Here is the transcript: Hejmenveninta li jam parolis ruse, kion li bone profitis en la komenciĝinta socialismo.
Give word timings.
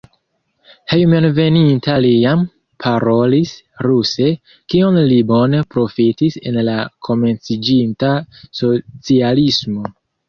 Hejmenveninta 0.93 1.97
li 2.05 2.13
jam 2.13 2.41
parolis 2.85 3.51
ruse, 3.87 4.31
kion 4.75 4.97
li 5.11 5.19
bone 5.33 5.63
profitis 5.75 6.39
en 6.53 6.61
la 6.71 6.79
komenciĝinta 7.11 8.15
socialismo. 8.63 9.93